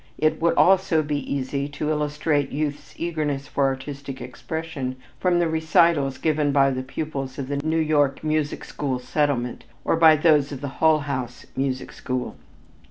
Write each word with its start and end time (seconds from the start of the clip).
It 0.17 0.41
would 0.41 0.55
also 0.55 1.03
be 1.03 1.19
easy 1.31 1.67
to 1.69 1.91
illustrate 1.91 2.49
youth's 2.51 2.95
eagerness 2.99 3.47
for 3.47 3.65
artistic 3.65 4.19
expression 4.19 4.95
from 5.19 5.37
the 5.37 5.47
recitals 5.47 6.17
given 6.17 6.51
by 6.51 6.71
the 6.71 6.81
pupils 6.81 7.37
of 7.37 7.49
the 7.49 7.57
New 7.57 7.77
York 7.77 8.23
Music 8.23 8.65
School 8.65 8.97
Settlement, 8.97 9.63
or 9.85 9.95
by 9.95 10.15
those 10.15 10.51
of 10.51 10.59
the 10.61 10.69
Hull 10.81 11.01
House 11.01 11.45
Music 11.55 11.91
School. 11.91 12.35